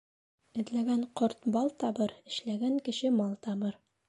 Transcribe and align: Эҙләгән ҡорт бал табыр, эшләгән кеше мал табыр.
Эҙләгән 0.63 1.03
ҡорт 1.21 1.45
бал 1.57 1.69
табыр, 1.85 2.15
эшләгән 2.33 2.81
кеше 2.89 3.15
мал 3.23 3.39
табыр. 3.51 3.81